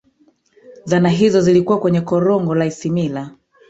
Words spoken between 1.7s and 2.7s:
kwenye korongo la